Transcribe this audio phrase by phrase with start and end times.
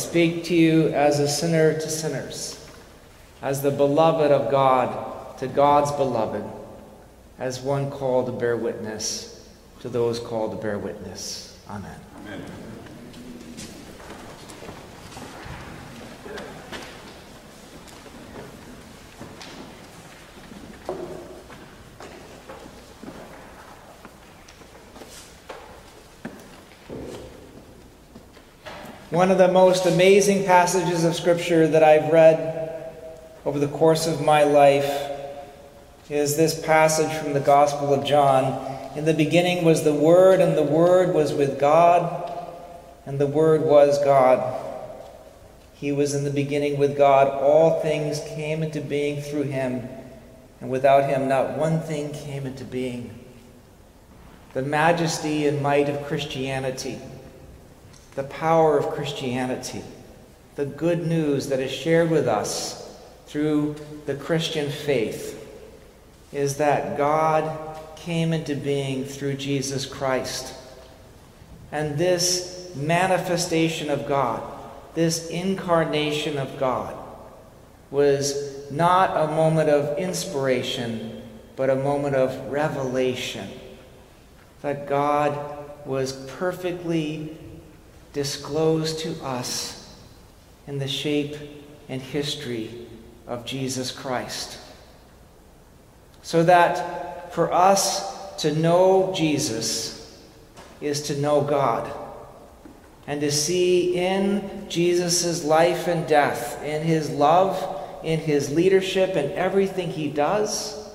[0.00, 2.68] Speak to you as a sinner to sinners,
[3.42, 6.44] as the beloved of God to God's beloved,
[7.38, 9.48] as one called to bear witness
[9.80, 11.58] to those called to bear witness.
[11.68, 11.98] Amen.
[12.26, 12.42] Amen.
[29.10, 32.94] One of the most amazing passages of Scripture that I've read
[33.44, 34.88] over the course of my life
[36.08, 38.78] is this passage from the Gospel of John.
[38.94, 42.32] In the beginning was the Word, and the Word was with God,
[43.04, 44.64] and the Word was God.
[45.74, 47.26] He was in the beginning with God.
[47.26, 49.88] All things came into being through him,
[50.60, 53.24] and without him, not one thing came into being.
[54.52, 57.00] The majesty and might of Christianity
[58.14, 59.82] the power of Christianity,
[60.56, 63.76] the good news that is shared with us through
[64.06, 65.36] the Christian faith,
[66.32, 70.54] is that God came into being through Jesus Christ.
[71.72, 74.42] And this manifestation of God,
[74.94, 76.96] this incarnation of God,
[77.90, 81.22] was not a moment of inspiration,
[81.56, 83.48] but a moment of revelation.
[84.62, 85.38] That God
[85.86, 87.36] was perfectly
[88.12, 89.94] disclosed to us
[90.66, 91.36] in the shape
[91.88, 92.86] and history
[93.26, 94.58] of Jesus Christ.
[96.22, 100.18] So that for us to know Jesus
[100.80, 101.90] is to know God
[103.06, 109.32] and to see in Jesus' life and death, in his love, in his leadership, and
[109.32, 110.88] everything he does,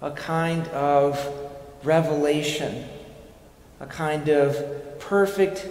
[0.00, 1.20] a kind of
[1.82, 2.86] revelation,
[3.80, 5.68] a kind of perfect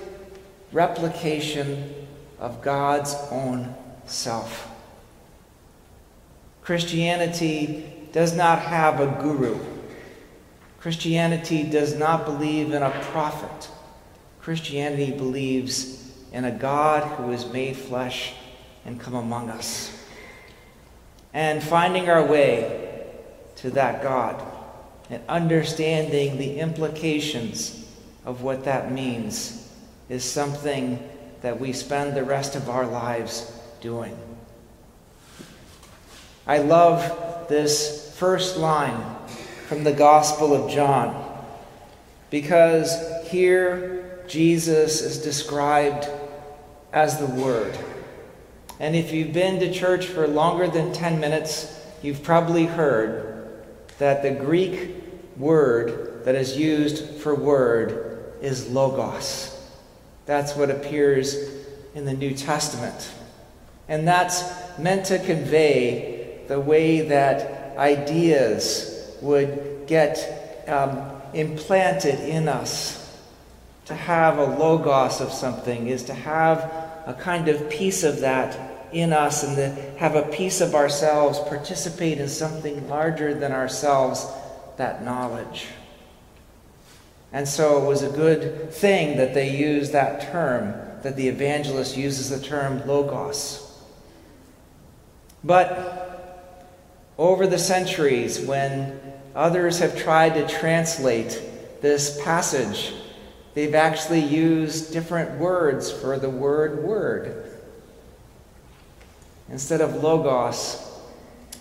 [0.72, 2.08] replication
[2.40, 4.70] of God's own self.
[6.62, 9.58] Christianity does not have a guru.
[10.80, 13.70] Christianity does not believe in a prophet.
[14.42, 18.34] Christianity believes in a God who is made flesh
[18.86, 19.94] and come among us.
[21.34, 23.06] And finding our way
[23.58, 24.42] to that God
[25.10, 27.86] and understanding the implications
[28.26, 29.67] of what that means
[30.10, 31.08] is something
[31.42, 33.52] that we spend the rest of our lives
[33.82, 34.18] doing.
[36.46, 39.16] I love this first line
[39.68, 41.44] from the Gospel of John
[42.30, 42.96] because
[43.28, 46.08] here Jesus is described
[46.94, 47.78] as the Word.
[48.80, 53.66] And if you've been to church for longer than 10 minutes, you've probably heard
[53.98, 54.96] that the Greek
[55.36, 59.57] word that is used for word is logos.
[60.28, 61.36] That's what appears
[61.96, 63.12] in the New Testament.
[63.88, 64.44] And that's
[64.78, 71.00] meant to convey the way that ideas would get um,
[71.34, 72.96] implanted in us.
[73.86, 76.60] To have a logos of something is to have
[77.06, 81.40] a kind of piece of that in us and to have a piece of ourselves
[81.40, 84.28] participate in something larger than ourselves,
[84.76, 85.68] that knowledge.
[87.32, 90.74] And so it was a good thing that they used that term,
[91.04, 93.64] that the evangelist uses the term logos.
[95.44, 96.58] But
[97.18, 99.00] over the centuries, when
[99.36, 101.42] others have tried to translate
[101.82, 102.94] this passage,
[103.54, 107.52] they've actually used different words for the word word.
[109.50, 110.84] Instead of logos,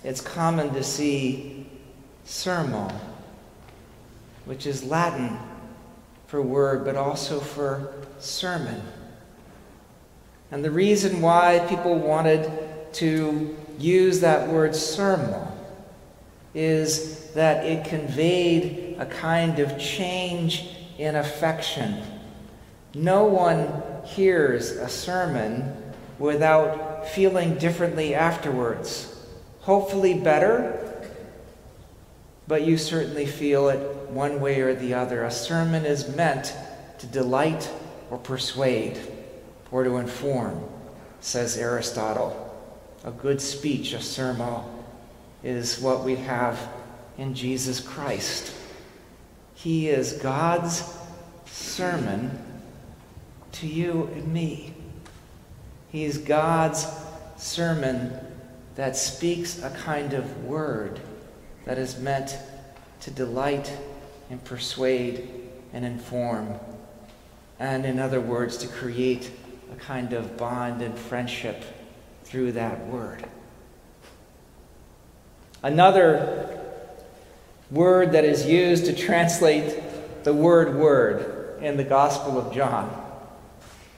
[0.05, 1.67] it's common to see
[2.25, 2.93] sermo,
[4.45, 5.39] which is Latin
[6.27, 8.83] for word, but also for sermon.
[10.51, 12.51] And the reason why people wanted
[12.95, 15.47] to use that word sermon
[16.55, 22.03] is that it conveyed a kind of change in affection.
[22.95, 29.13] No one hears a sermon without feeling differently afterwards.
[29.61, 30.96] Hopefully, better,
[32.49, 33.79] but you certainly feel it
[34.11, 35.25] one way or the other.
[35.25, 36.55] A sermon is meant
[36.99, 37.71] to delight
[38.11, 38.99] or persuade
[39.71, 40.65] or to inform,
[41.21, 42.43] says Aristotle.
[43.05, 44.63] A good speech, a sermon,
[45.43, 46.69] is what we have
[47.19, 48.55] in Jesus Christ.
[49.55, 50.97] He is God's
[51.47, 52.43] sermon
[53.53, 54.75] to you and me.
[55.91, 56.87] He is God's
[57.37, 58.13] sermon
[58.75, 61.01] that speaks a kind of word
[61.67, 62.39] that is meant
[63.01, 63.77] to delight
[64.31, 65.29] and persuade
[65.73, 66.55] and inform.
[67.59, 69.31] And in other words, to create
[69.73, 71.63] a kind of bond and friendship
[72.25, 73.25] through that word.
[75.63, 76.61] Another
[77.71, 79.83] word that is used to translate
[80.25, 83.03] the word word in the Gospel of John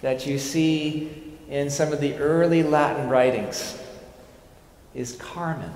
[0.01, 3.81] that you see in some of the early Latin writings
[4.95, 5.73] is Carmen,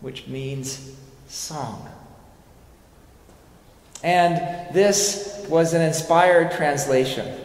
[0.00, 0.94] which means
[1.28, 1.88] song.
[4.02, 7.38] And this was an inspired translation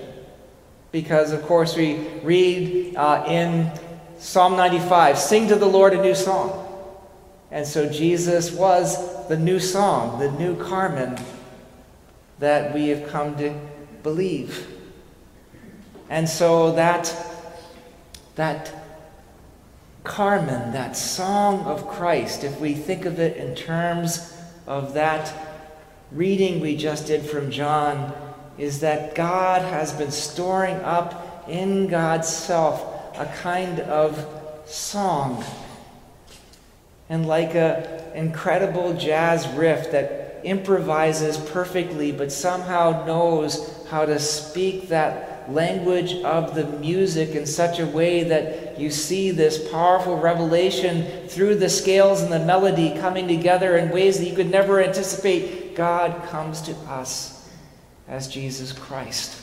[0.91, 3.71] because, of course, we read uh, in
[4.17, 6.61] Psalm 95 Sing to the Lord a new song.
[7.51, 11.17] And so Jesus was the new song, the new Carmen
[12.39, 13.53] that we have come to
[14.03, 14.67] believe.
[16.09, 17.13] And so that,
[18.35, 18.84] that
[20.05, 24.33] Carmen, that song of Christ, if we think of it in terms
[24.67, 25.33] of that
[26.11, 28.13] reading we just did from John,
[28.57, 32.81] is that God has been storing up in God's self
[33.17, 34.25] a kind of
[34.65, 35.43] song.
[37.09, 44.89] And like an incredible jazz riff that improvises perfectly but somehow knows how to speak
[44.89, 51.27] that language of the music in such a way that you see this powerful revelation
[51.27, 55.75] through the scales and the melody coming together in ways that you could never anticipate.
[55.75, 57.49] God comes to us
[58.07, 59.41] as Jesus Christ.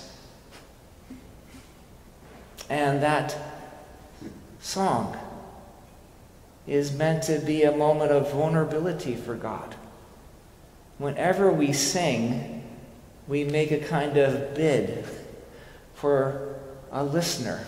[2.68, 3.36] And that
[4.60, 5.16] song
[6.66, 9.74] is meant to be a moment of vulnerability for God.
[10.98, 12.62] Whenever we sing,
[13.26, 15.04] we make a kind of bid
[16.02, 16.56] for
[16.90, 17.64] a listener.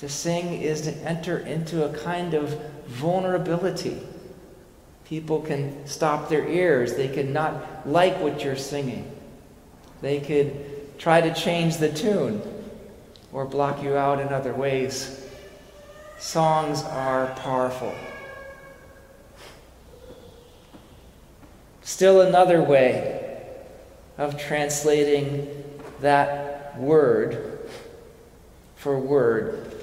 [0.00, 3.98] To sing is to enter into a kind of vulnerability.
[5.06, 6.96] People can stop their ears.
[6.96, 9.10] They can not like what you're singing.
[10.02, 12.42] They could try to change the tune
[13.32, 15.26] or block you out in other ways.
[16.18, 17.94] Songs are powerful.
[21.80, 23.46] Still another way
[24.18, 25.64] of translating
[26.00, 27.68] that word
[28.76, 29.74] for word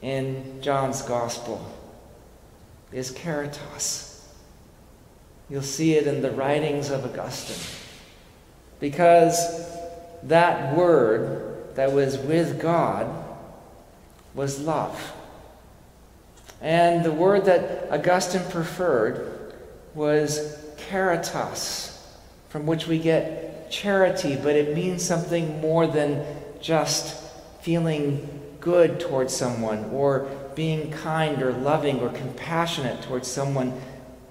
[0.00, 1.64] in John's Gospel
[2.92, 4.28] is caritas.
[5.48, 7.78] You'll see it in the writings of Augustine.
[8.80, 9.70] Because
[10.24, 13.08] that word that was with God
[14.34, 15.12] was love.
[16.60, 19.54] And the word that Augustine preferred
[19.94, 22.06] was caritas,
[22.48, 26.24] from which we get charity, but it means something more than
[26.60, 27.20] just
[27.62, 28.28] feeling
[28.60, 33.80] good towards someone or being kind or loving or compassionate towards someone.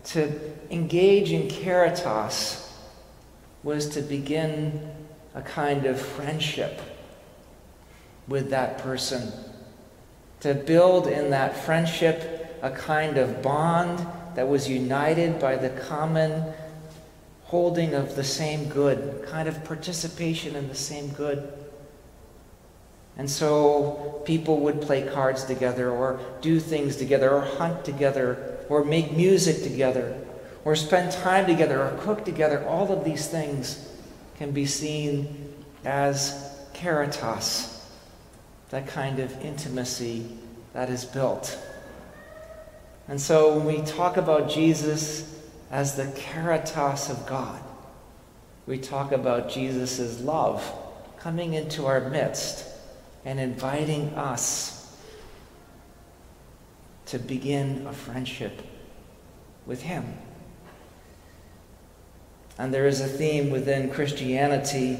[0.06, 2.72] To engage in caritas
[3.64, 4.90] was to begin
[5.36, 6.80] a kind of friendship
[8.28, 9.32] with that person.
[10.42, 14.06] To build in that friendship a kind of bond
[14.36, 16.54] that was united by the common
[17.52, 21.52] holding of the same good, kind of participation in the same good.
[23.18, 28.86] And so people would play cards together, or do things together, or hunt together, or
[28.86, 30.18] make music together,
[30.64, 32.66] or spend time together, or cook together.
[32.66, 33.86] All of these things
[34.38, 35.54] can be seen
[35.84, 37.86] as caritas,
[38.70, 40.26] that kind of intimacy
[40.72, 41.60] that is built.
[43.10, 45.31] And so when we talk about Jesus
[45.72, 47.60] as the caritas of God.
[48.68, 50.64] We talk about Jesus' love
[51.18, 52.68] coming into our midst
[53.24, 54.96] and inviting us
[57.08, 58.62] to begin a friendship
[59.66, 60.18] with Him.
[62.58, 65.00] And there is a theme within Christianity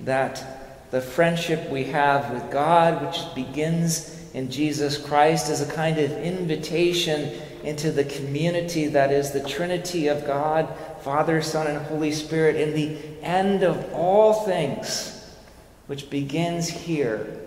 [0.00, 5.98] that the friendship we have with God, which begins in Jesus Christ, is a kind
[5.98, 10.68] of invitation into the community that is the Trinity of God,
[11.00, 15.34] Father, Son, and Holy Spirit, in the end of all things,
[15.86, 17.40] which begins here,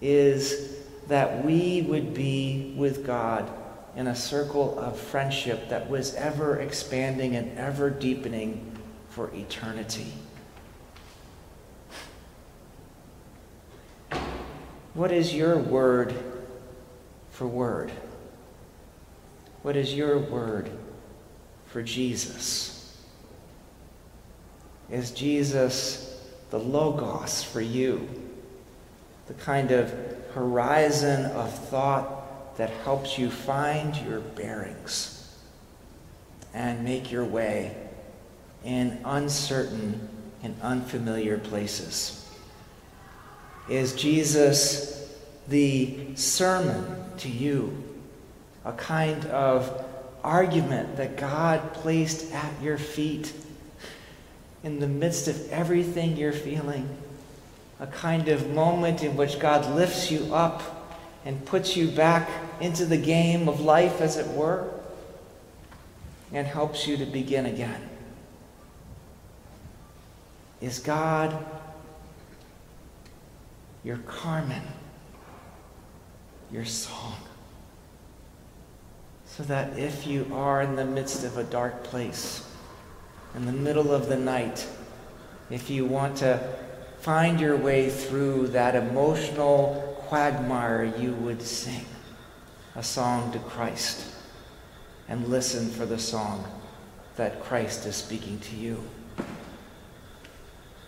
[0.00, 3.50] is that we would be with God
[3.94, 8.72] in a circle of friendship that was ever expanding and ever deepening
[9.08, 10.12] for eternity.
[14.96, 16.14] What is your word
[17.30, 17.92] for word?
[19.60, 20.70] What is your word
[21.66, 22.96] for Jesus?
[24.90, 28.08] Is Jesus the Logos for you?
[29.26, 29.92] The kind of
[30.32, 35.36] horizon of thought that helps you find your bearings
[36.54, 37.76] and make your way
[38.64, 40.08] in uncertain
[40.42, 42.25] and unfamiliar places?
[43.68, 45.12] Is Jesus
[45.48, 47.82] the sermon to you?
[48.64, 49.84] A kind of
[50.22, 53.32] argument that God placed at your feet
[54.62, 56.88] in the midst of everything you're feeling?
[57.80, 60.62] A kind of moment in which God lifts you up
[61.24, 62.28] and puts you back
[62.60, 64.70] into the game of life, as it were,
[66.32, 67.88] and helps you to begin again?
[70.60, 71.44] Is God
[73.86, 74.62] your Carmen,
[76.50, 77.14] your song.
[79.26, 82.44] So that if you are in the midst of a dark place,
[83.36, 84.66] in the middle of the night,
[85.50, 86.56] if you want to
[86.98, 91.84] find your way through that emotional quagmire, you would sing
[92.74, 94.04] a song to Christ
[95.06, 96.44] and listen for the song
[97.14, 98.82] that Christ is speaking to you.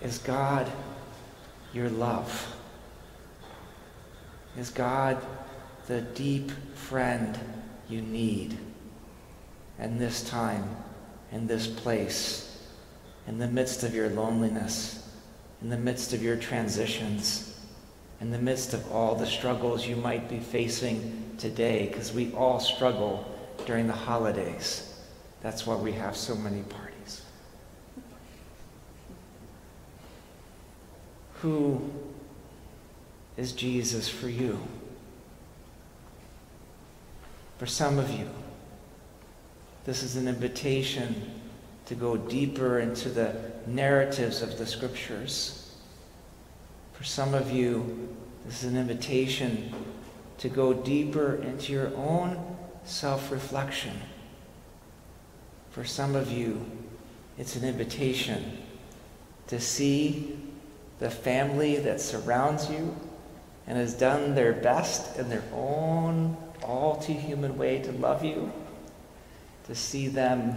[0.02, 0.68] Is God
[1.72, 2.57] your love?
[4.56, 5.24] Is God
[5.86, 7.38] the deep friend
[7.88, 8.56] you need?
[9.78, 10.76] And this time,
[11.30, 12.66] in this place,
[13.26, 15.08] in the midst of your loneliness,
[15.62, 17.60] in the midst of your transitions,
[18.20, 22.58] in the midst of all the struggles you might be facing today, because we all
[22.58, 23.24] struggle
[23.66, 24.98] during the holidays.
[25.40, 27.22] That's why we have so many parties.
[31.42, 31.88] Who
[33.38, 34.58] is Jesus for you?
[37.58, 38.28] For some of you,
[39.84, 41.40] this is an invitation
[41.86, 43.34] to go deeper into the
[43.66, 45.76] narratives of the scriptures.
[46.92, 48.08] For some of you,
[48.44, 49.72] this is an invitation
[50.38, 53.94] to go deeper into your own self reflection.
[55.70, 56.64] For some of you,
[57.38, 58.58] it's an invitation
[59.46, 60.36] to see
[60.98, 62.96] the family that surrounds you
[63.68, 68.50] and has done their best in their own all too human way to love you,
[69.66, 70.54] to see them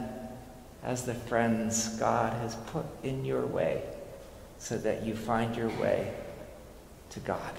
[0.82, 3.84] as the friends God has put in your way
[4.60, 6.14] so that you find your way
[7.10, 7.54] to God.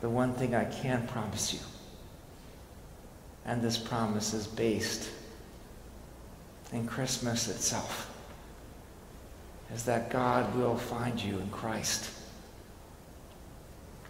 [0.00, 1.60] The one thing I can promise you,
[3.44, 5.10] and this promise is based
[6.72, 8.07] in Christmas itself
[9.74, 12.10] is that God will find you in Christ.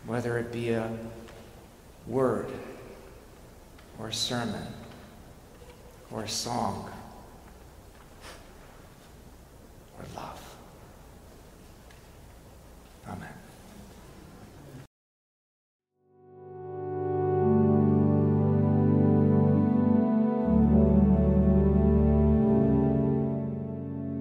[0.07, 0.91] Whether it be a
[2.07, 2.51] word
[3.99, 4.67] or a sermon
[6.11, 6.91] or a song
[9.99, 10.38] or love.